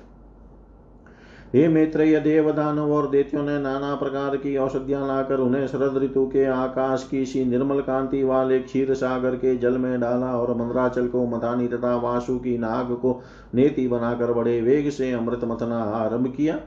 [1.54, 6.26] हे मैत्रेय देव दानव और देत्यों ने नाना प्रकार की औषधियाँ लाकर उन्हें शरद ऋतु
[6.26, 11.08] के आकाश की सी निर्मल कांति वाले क्षीर सागर के जल में डाला और मंद्राचल
[11.08, 13.20] को मतानी तथा वासु की नाग को
[13.54, 16.58] नेति बनाकर बड़े वेग से अमृत मथना आरंभ किया।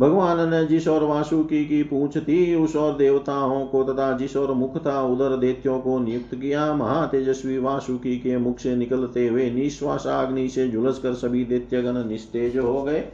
[0.00, 4.52] भगवान ने जिस और वासुकी की पूछ थी, उस और देवताओं को तथा जिस और
[4.52, 10.06] मुख था, उधर देत्यो को नियुक्त किया। महातेजस्वी वासुकी के मुख से निकलते हुए निश्वास
[10.06, 13.04] अग्नि से झुलस कर सभी दैत्यगण निस्तेज हो गए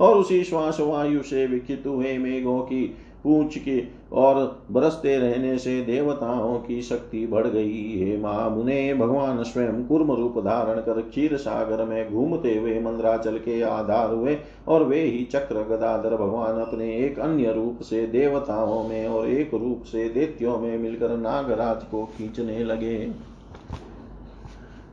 [0.00, 2.84] और उसी श्वास वायु से विकित हुए मेघों की
[3.24, 9.84] पूछ के और बरसते रहने से देवताओं की शक्ति बढ़ गई। हे महामुने, भगवान स्वयं
[9.84, 15.00] कुर्म रूप धारण कर क्षीर सागर में घूमते हुए मंद्राचल के आधार हुए और वे
[15.00, 20.08] ही चक्र गदाधर भगवान अपने एक अन्य रूप से देवताओं में और एक रूप से
[20.08, 22.98] देत्यों में मिलकर नागराज को खींचने लगे।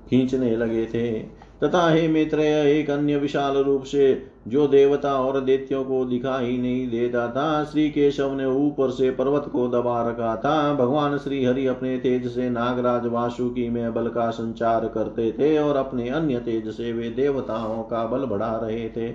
[0.10, 1.20] खींचने लगे थे।
[1.64, 6.89] तथा हे मित्र, एक अन्य विशाल रूप से जो देवता और देत्यों को दिखाई नहीं
[6.89, 11.66] देता था, श्री केशव ने ऊपर से पर्वत को दबा रखा था। भगवान श्री हरि
[11.68, 16.70] अपने तेज से नागराज वासुकी में बल का संचार करते थे और अपने अन्य तेज
[16.70, 19.14] से वे देवताओं का बल बढ़ा रहे थे।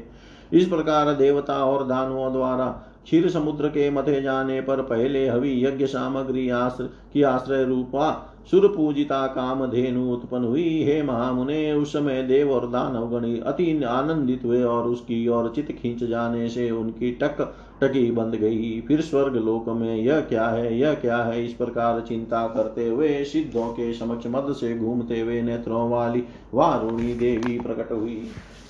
[0.53, 2.67] इस प्रकार देवता और दानवों द्वारा
[3.05, 8.67] क्षीर समुद्र के मथे जाने पर पहले हवि यज्ञ सामग्री आश्र की आश्रय रूपा सुर
[8.69, 14.45] पूजिता काम धेनु उत्पन्न हुई। हे महामुने, उस समय देव और दानव गणी अति आनंदित
[14.45, 17.41] हुए और उसकी और चित खींच जाने से उनकी टक
[17.83, 20.79] टकी बंद गई। फिर स्वर्ग लोक में, यह क्या है?
[20.79, 21.45] यह क्या है?
[21.45, 26.23] इस प्रकार चिंता करते हुए, सिद्धों के समक्ष मद से घूमते हुए नेत्रों वाली
[26.55, 28.23] वारुणी देवी प्रकट हुई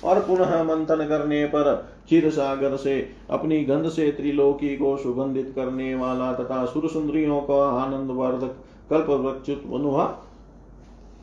[0.03, 2.99] और पुनः मंथन करने पर चिर सागर से,
[3.29, 8.55] अपनी गंध से त्रिलोकी को सुगंधित करने वाला तथा सुर सुंदरियों का आनंद वर्धक
[8.89, 10.05] कल्प वृक्षुत्वन मनुहा।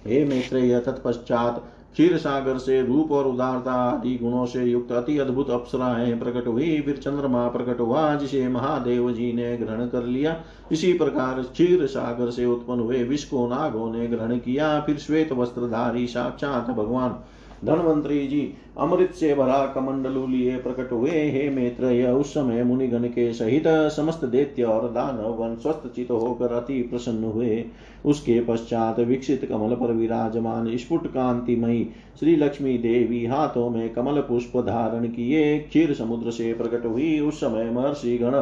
[0.04, 5.50] हे मैत्रेय, तत्पश्चात क्षीर सागर से रूप और उदारता आदि गुणों से युक्त अति अद्भुत
[5.50, 10.42] अप्सराएँ प्रकट हुई। फिर चंद्रमा प्रकट हुआ, जिसे महादेव जी ने ग्रहण कर लिया।
[10.72, 16.06] इसी प्रकार क्षीर सागर से उत्पन्न हुए विश्व नागों ने ग्रहण किया। फिर श्वेत वस्त्रधारी
[16.06, 17.16] साक्षात भगवान
[17.64, 18.40] धनवंतरी जी
[18.78, 24.24] अमृत से भरा कमंडलू लिए प्रकट हुए, हे मित्र उस समय मुनिगण के सहित समस्त
[24.24, 27.64] दैत्य और दानव वन स्वस्थ चित होकर अति प्रसन्न हुए।
[28.04, 31.84] उसके पश्चात विकसित कमल पर विराजमान स्फुट कांतिमयी
[32.20, 37.40] श्री लक्ष्मी देवी हाथों में कमल पुष्प धारण किए, क्षीर समुद्र से प्रकट हुई। उस
[37.40, 38.34] समय महर्षि गण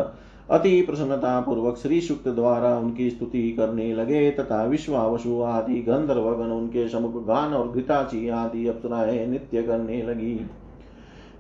[0.53, 6.89] अति प्रसन्नता पूर्वक श्री सुक्त द्वारा उनकी स्तुति करने लगे तथा विश्वावसु आदि गंधर्वगण उनके
[6.89, 10.35] समुख गान और घृताची आदि अप्सराएँ नित्य करने लगी।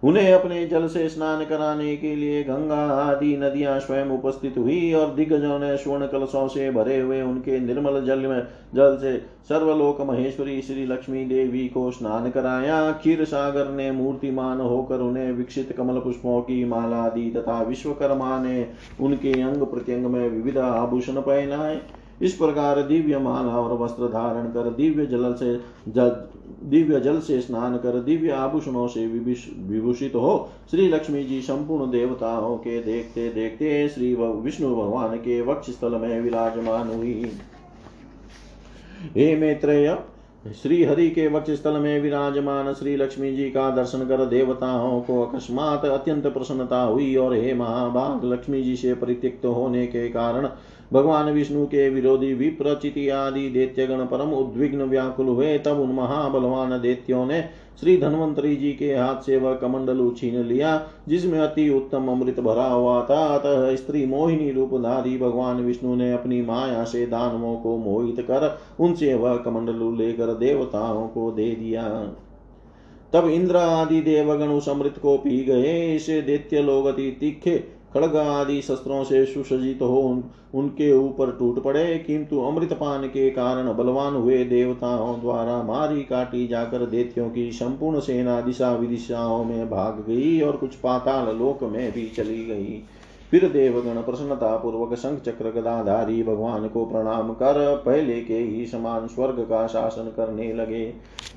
[0.03, 5.15] उन्हें अपने जल से स्नान कराने के लिए गंगा आदि नदियाँ स्वयं उपस्थित हुई और
[5.15, 8.43] दिग्गजों ने स्वर्ण कलशों से भरे हुए उनके निर्मल जल में,
[8.75, 9.17] जल से
[9.49, 15.75] सर्वलोक महेश्वरी श्री लक्ष्मी देवी को स्नान कराया। क्षीर सागर ने मूर्तिमान होकर उन्हें विकसित
[15.77, 18.67] कमल पुष्पों की माला दी तथा विश्वकर्मा ने
[19.01, 21.81] उनके अंग प्रत्यंग में विविध आभूषण पहनाए।
[22.23, 25.55] इस प्रकार दिव्य माला और वस्त्र धारण कर दिव्य जल से
[26.65, 32.57] दिव्य जल से स्नान कर दिव्य आभूषणों से विभूषित हो। श्री लक्ष्मी जी संपूर्ण देवताओं
[32.57, 37.31] के देखते देखते श्री विष्णु भगवान के वक्ष स्थल में विराजमान हुई।
[39.15, 39.97] हे मैत्रेय
[40.63, 45.23] श्री हरि के वक्ष स्थल में विराजमान श्री लक्ष्मी जी का दर्शन कर देवताओं को
[45.23, 50.49] अकस्मात अत्यंत प्रसन्नता हुई और हे महाभाग लक्ष्मी जी से परित्यक्त होने के कारण
[50.93, 57.27] भगवान विष्णु के विरोधी विप्रचिति आदि दैत्यगण परम उद्विग्न व्याकुल हुए, तब उन महाबलवान दैत्यों
[57.27, 57.43] ने
[57.81, 62.65] श्री धन्वंतरी जी के हाथ से वह कमंडल छीन लिया, जिसमें अति उत्तम अमृत भरा
[62.65, 68.21] हुआ था। अतः स्त्री मोहिनी रूपधारी भगवान विष्णु ने अपनी माया से दानवों को मोहित
[68.21, 71.89] कर उनसे वह कमंडलु लेकर देवताओं को दे दिया।
[73.13, 78.17] तब इंद्र आदि देवगण उस अमृत को पी गए। इसे दैत्य लोग अति तीखे खड़ग
[78.17, 80.23] आदि शस्त्रों से सुसज्जित हो उन,
[80.55, 86.87] उनके ऊपर टूट पड़े किंतु अमृतपान के कारण बलवान हुए देवताओं द्वारा मारी काटी जाकर
[86.87, 92.09] देतियों की संपूर्ण सेना दिशा विदिशाओं में भाग गई और कुछ पाताल लोक में भी
[92.09, 92.83] चली गई।
[93.33, 99.07] फिर देवगण प्रसन्नता पूर्वक शंख चक्र गदाधारी भगवान को प्रणाम कर पहले के ही समान
[99.07, 100.83] स्वर्ग का शासन करने लगे।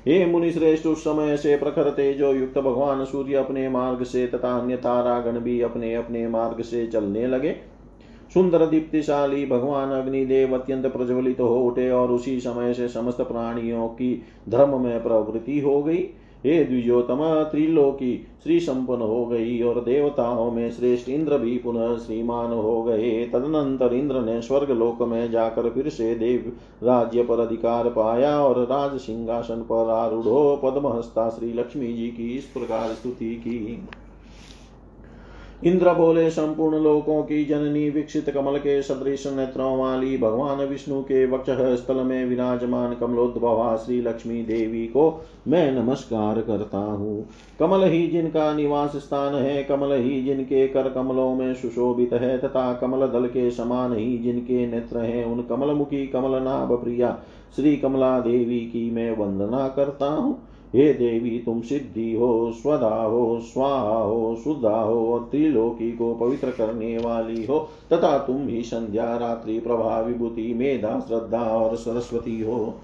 [0.06, 4.58] हे मुनि श्रेष्ठ, उस समय से प्रखर तेजो युक्त भगवान सूर्य अपने मार्ग से तथा
[4.58, 7.56] अन्य तारागण भी अपने अपने मार्ग से चलने लगे।
[8.34, 13.88] सुंदर, दीप्तिशाली भगवान अग्निदेव अत्यंत प्रज्वलित तो हो उठे और उसी समय से समस्त प्राणियों
[13.88, 16.08] की धर्म में प्रवृत्ति हो गई।
[16.46, 17.20] हे द्विजोतम
[17.50, 23.24] त्रिलोकी श्री संपन्न हो गई और देवताओं में श्रेष्ठ इंद्र भी पुनः श्रीमान हो गए।
[23.26, 28.62] तदनंतर इंद्र ने स्वर्ग लोक में जाकर फिर से देव राज्य पर अधिकार पाया और
[28.64, 33.88] राज सिंहासन पर आरूढ़ो पद्महस्ता श्री लक्ष्मी जी की इस प्रकार स्तुति की।
[35.64, 41.24] इंद्र बोले, संपूर्ण लोकों की जननी विकसित कमल के सदृश नेत्रों वाली भगवान विष्णु के
[41.26, 47.24] वक्ष स्थल में विराजमान कमलोद्भवा श्री लक्ष्मी देवी को मैं नमस्कार करता हूँ।
[47.60, 52.72] कमल ही जिनका निवास स्थान है, कमल ही जिनके कर कमलों में सुशोभित है, तथा
[52.72, 57.18] कमल दल के समान ही जिनके नेत्र हैं, उन कमल मुखी कमल नाभ प्रिया
[57.56, 60.38] श्री कमला देवी की मैं वंदना करता हूँ।
[60.76, 66.98] हे देवी, तुम सिद्धि हो, स्वदा हो, स्वाहा हो, शुद्धा हो त्रिलोकी को पवित्र करने
[66.98, 67.58] वाली हो।
[67.92, 72.74] तथा तुम ही संध्या, रात्रि, प्रभा, विभूति, मेधा, श्रद्धा और सरस्वती हो।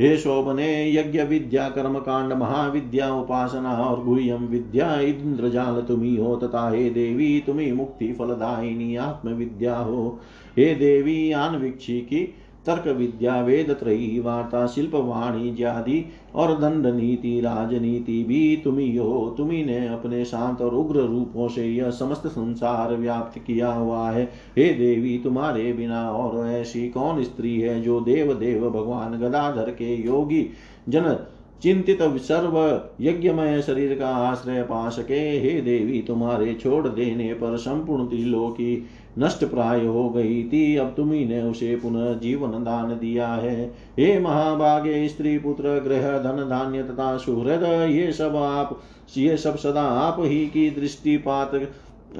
[0.00, 6.70] हे शोभने, यज्ञ, विद्या, कर्म कांड, महाविद्या, उपासना और गुह्यम विद्या, इंद्रजाल तुम्ही हो तथा
[6.70, 10.18] हे देवी तुम्ही मुक्ति फलदायिनी आत्म विद्या हो।
[10.58, 12.34] हे देवी आनविक्षी की
[12.70, 19.64] तर्क विद्या वेद त्रयी वार्ता शिल्प वाणिज्यादि और दंड नीति राजनीति भी तुम्ही हो। तुम्ही
[19.64, 24.24] ने अपने शांत और उग्र रूपों से यह समस्त संसार व्याप्त किया हुआ है।
[24.58, 30.06] हे देवी, तुम्हारे बिना और ऐसी कौन स्त्री है जो देव देव भगवान गदाधर के
[30.06, 30.50] योगी,
[30.88, 31.26] जन,
[31.62, 35.38] चिंतित सर्व यज्ञमय शरीर का आश्रय पा सके?
[35.38, 38.84] हे देवी, तुम्हारे छोड़ देने पर संपूर्ण त्रिलोकी
[39.18, 43.64] नष्ट प्राय हो गई थी। अब तुम्ही ने उसे पुनः जीवन दान दिया है।
[43.98, 48.80] हे महाभागे, स्त्री, पुत्र ग्रह धन, धान्य तथा सुहृद, ये सब आप,
[49.16, 51.70] ये सब सदा आप ही की दृष्टिपात,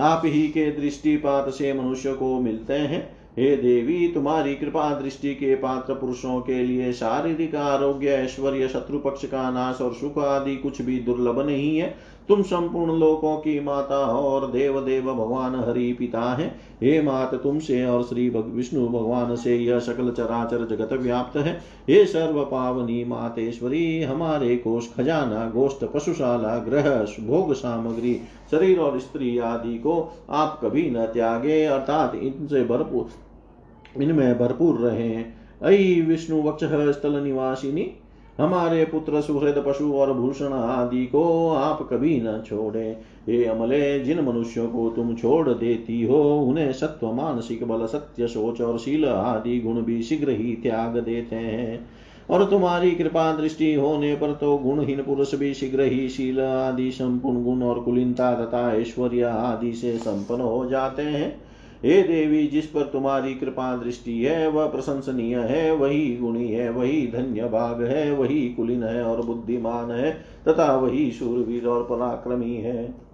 [0.00, 5.54] आप ही के दृष्टिपात से मनुष्य को मिलते हैं। हे देवी, तुम्हारी कृपा दृष्टि के
[5.54, 10.82] पात्र पुरुषों के लिए शारीरिक आरोग्य, ऐश्वर्य, शत्रु पक्ष का नाश और सुख आदि कुछ
[10.82, 11.94] भी दुर्लभ नहीं है।
[12.30, 16.46] तुम संपूर्ण लोकों की माता और देव देव भगवान हरि पिता है।
[16.82, 21.52] हे मात तुमसे और श्री विष्णु भगवान से यह सकल चराचर जगत व्याप्त है।
[21.88, 28.20] हे सर्व पावनी मातेश्वरी, हमारे कोष, खजाना, गोष्ठ, पशुशाला, ग्रह, भोग सामग्री,
[28.50, 35.24] शरीर और स्त्री आदि को आप कभी न त्यागे, अर्थात इनसे भरपूर इनमें भरपूर रहे।
[35.62, 37.90] अई विष्णु वक्ष स्थल निवासिनी
[38.40, 44.20] हमारे पुत्र सुहृद पशु और भूषण आदि को आप कभी न छोड़े। हे अमले, जिन
[44.20, 49.60] मनुष्यों को तुम छोड़ देती हो, उन्हें सत्व, मानसिक बल, सत्य, सोच और शील आदि
[49.60, 51.88] गुण भी शीघ्र ही त्याग देते हैं।
[52.30, 57.44] और तुम्हारी कृपा दृष्टि होने पर तो गुणहीन पुरुष भी शीघ्र ही शील आदि, संपूर्ण
[57.44, 61.49] गुण और कुलीनता तथा ऐश्वर्य आदि से संपन्न हो जाते हैं।
[61.84, 67.06] हे देवी, जिस पर तुम्हारी कृपा दृष्टि है, वह प्रशंसनीय है, वही गुणी है, वही
[67.06, 70.12] धन्य भाग है, वही कुलीन है और बुद्धिमान है,
[70.48, 73.10] तथा वही शूरवीर और पराक्रमी है।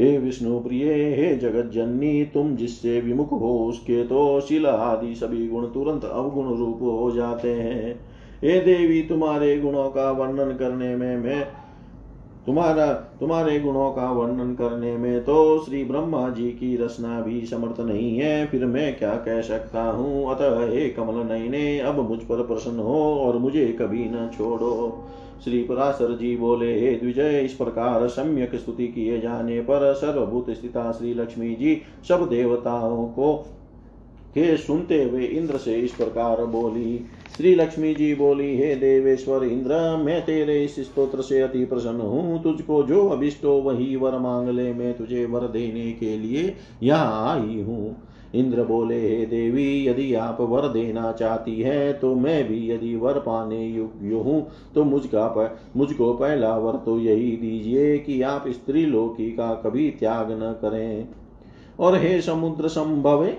[0.00, 5.48] हे विष्णु प्रिय, हे जगत जननी तुम जिससे विमुख हो, उसके तो शिला आदि सभी
[5.48, 8.00] गुण तुरंत अवगुण रूप हो जाते हैं।
[8.44, 11.46] हे देवी, तुम्हारे गुणों का वर्णन करने में मैं
[12.46, 17.80] तुम्हारा, तुम्हारे गुणों का वर्णन करने में तो श्री ब्रह्मा जी की रचना भी समर्थ
[17.80, 20.30] नहीं है, फिर मैं क्या कह सकता हूँ?
[20.34, 25.04] अतः हे कमल नयने, अब मुझ पर प्रसन्न हो और मुझे कभी न छोड़ो।
[25.44, 30.92] श्री पराशर जी बोले, हे द्विजय, इस प्रकार सम्यक स्तुति किए जाने पर सर्वभूत स्थिता
[30.92, 33.46] श्री लक्ष्मी जी, सब देवताओं को
[34.34, 36.98] के सुनते हुए इंद्र से इस प्रकार बोली,
[37.36, 42.42] श्री लक्ष्मी जी बोली, हे देवेश्वर इंद्र, मैं तेरे इस स्तोत्र से अति प्रसन्न हूँ।
[42.42, 47.62] तुझको जो अभिष्टो वही वर मांग ले मैं तुझे वर देने के लिए यहाँ आई
[47.62, 47.96] हूँ।
[48.34, 53.18] इंद्र बोले, हे देवी, यदि आप वर देना चाहती है तो मैं भी यदि वर
[53.20, 59.30] पाने योग्य हूँ तो मुझका मुझको पहला वर तो यही दीजिए कि आप स्त्री लोकी
[59.30, 61.08] का कभी त्याग न करें।
[61.78, 63.36] और हे समुद्र संभवे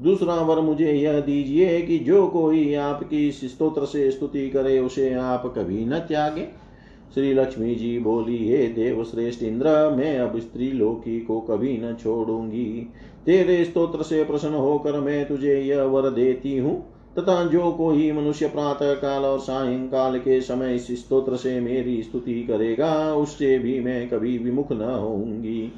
[0.00, 5.54] दूसरा वर मुझे यह दीजिए कि जो कोई आपकी स्तोत्र से स्तुति करे, उसे आप
[5.56, 6.66] कभी न त्यागे।
[7.14, 11.96] श्री लक्ष्मी जी बोली, हे देव श्रेष्ठ इंद्र, मैं अब स्त्री लोकी को कभी न
[12.02, 12.88] छोड़ूँगी।
[13.26, 18.48] तेरे स्तोत्र से प्रसन्न होकर मैं तुझे यह वर देती हूँ। तथा जो कोई मनुष्य
[18.48, 24.08] प्रातः काल और सायंकाल के समय इस स्तोत्र से मेरी स्तुति करेगा, उससे भी मैं
[24.08, 25.72] कभी विमुख न होऊँगी।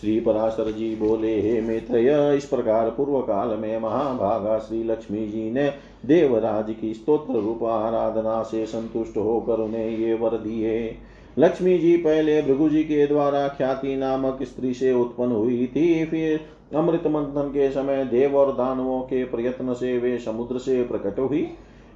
[0.00, 1.98] श्री पराशर जी बोले, हे मित्र
[2.36, 5.68] इस प्रकार पूर्व काल में महाभागा श्री लक्ष्मी जी ने
[6.06, 10.96] देवराज की स्तोत्र रूप आराधना से संतुष्ट होकर उन्हें ये वर दिए।
[11.38, 16.40] लक्ष्मी जी पहले भृगु जी के द्वारा ख्याति नामक स्त्री से उत्पन्न हुई थी, फिर
[16.74, 21.48] अमृत मंथन के समय देव और दानवों के प्रयत्न से वे समुद्र से प्रकट हुई।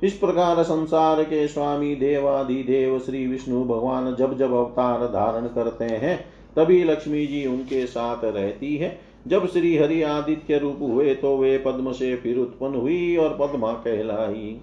[0.02, 5.84] इस प्रकार संसार के स्वामी देवादि देव श्री विष्णु भगवान जब जब अवतार धारण करते
[5.84, 6.18] हैं
[6.56, 11.56] तभी लक्ष्मी जी उनके साथ रहती है। जब श्री हरि आदित्य रूप हुए तो वे
[11.58, 14.56] पद्म से फिर उत्पन्न हुई और पद्मा कहलाई।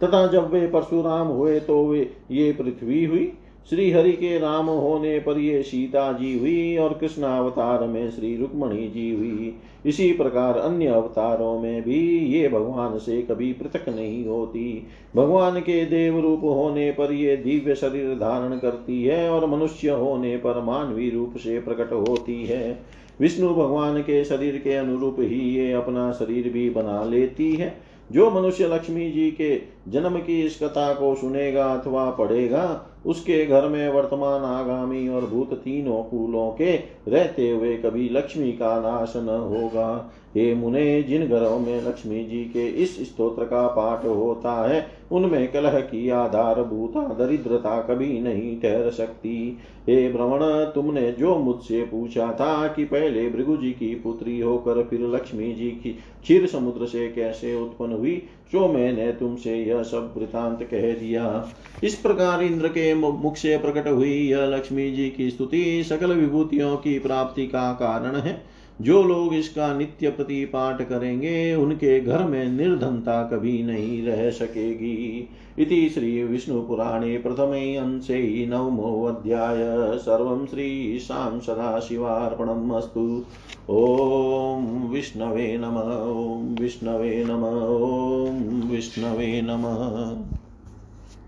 [0.00, 3.32] तथा जब वे परशुराम हुए तो वे ये पृथ्वी हुई।
[3.70, 8.36] श्री हरि के राम होने पर ये सीता जी हुई और कृष्ण अवतार में श्री
[8.36, 9.54] रुक्मणी जी हुई।
[9.86, 14.86] इसी प्रकार अन्य अवतारों में भी ये भगवान से कभी पृथक नहीं होती।
[15.16, 20.36] भगवान के देव रूप होने पर ये दिव्य शरीर धारण करती है और मनुष्य होने
[20.36, 22.78] पर मानवी रूप से प्रकट होती है।
[23.20, 28.30] विष्णु भगवान के शरीर के अनुरूप ही ये अपना शरीर भी बना लेती है। जो
[28.30, 29.56] मनुष्य लक्ष्मी जी के
[29.88, 32.64] जन्म की इस कथा को सुनेगा अथवा पढ़ेगा
[33.06, 36.76] उसके घर में वर्तमान आगामी और भूत तीनों कुलों के
[37.08, 42.44] रहते हुए कभी लक्ष्मी का नाश न होगा। हे मुने, जिन घरों में लक्ष्मी जी
[42.44, 48.60] के इस स्तोत्र का पाठ होता है, उनमें कलह की आधार भूता दरिद्रता कभी नहीं
[48.60, 50.40] ठहर सकती। हे भ्रमण
[50.72, 55.70] तुमने जो मुझसे पूछा था कि पहले भृगु जी की पुत्री होकर फिर लक्ष्मी जी
[55.70, 55.90] की
[56.22, 58.22] क्षीर समुद्र से कैसे उत्पन्न हुई
[58.52, 63.88] जो मैंने तुमसे यह सब वृतांत कह दिया, इस प्रकार इंद्र के मुख से प्रकट
[63.88, 69.34] हुई यह लक्ष्मी जी की स्तुति सकल विभूतियों की प्राप्ति का कारण है। जो लोग
[69.34, 76.24] इसका नित्य प्रति पाठ करेंगे, उनके घर में निर्धनता कभी नहीं रह सकेगी। इति श्री
[76.24, 79.56] विष्णुपुराणे प्रथमे अंशे नवमो अध्याय।
[79.98, 83.24] सर्वं श्रीशां सदाशिवार्पणम् अस्तु।
[83.70, 90.45] ॐ विष्णवे नम, ॐ विष्णवे नम, ॐ विष्णवे नमः।